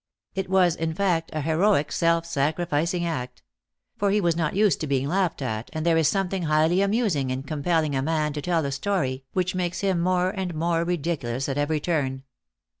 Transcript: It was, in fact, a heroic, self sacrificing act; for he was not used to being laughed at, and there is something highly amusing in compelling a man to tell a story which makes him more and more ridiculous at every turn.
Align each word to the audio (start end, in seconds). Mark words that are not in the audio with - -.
It 0.33 0.49
was, 0.49 0.75
in 0.75 0.95
fact, 0.95 1.29
a 1.31 1.41
heroic, 1.41 1.91
self 1.91 2.25
sacrificing 2.25 3.05
act; 3.05 3.43
for 3.99 4.09
he 4.09 4.19
was 4.19 4.35
not 4.35 4.55
used 4.55 4.81
to 4.81 4.87
being 4.87 5.07
laughed 5.07 5.43
at, 5.43 5.69
and 5.73 5.85
there 5.85 5.95
is 5.95 6.07
something 6.07 6.41
highly 6.41 6.81
amusing 6.81 7.29
in 7.29 7.43
compelling 7.43 7.95
a 7.95 8.01
man 8.01 8.33
to 8.33 8.41
tell 8.41 8.65
a 8.65 8.71
story 8.71 9.25
which 9.33 9.53
makes 9.53 9.81
him 9.81 10.01
more 10.01 10.31
and 10.31 10.55
more 10.55 10.83
ridiculous 10.83 11.47
at 11.47 11.59
every 11.59 11.79
turn. 11.79 12.23